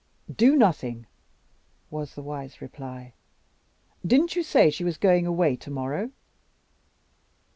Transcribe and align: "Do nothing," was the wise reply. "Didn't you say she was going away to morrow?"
"Do 0.35 0.55
nothing," 0.55 1.05
was 1.91 2.15
the 2.15 2.23
wise 2.23 2.59
reply. 2.59 3.13
"Didn't 4.03 4.35
you 4.35 4.41
say 4.41 4.71
she 4.71 4.83
was 4.83 4.97
going 4.97 5.27
away 5.27 5.55
to 5.57 5.69
morrow?" 5.69 6.09